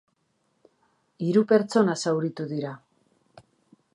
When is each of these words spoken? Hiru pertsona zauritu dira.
Hiru 1.25 1.43
pertsona 1.51 1.95
zauritu 2.05 2.49
dira. 2.57 2.75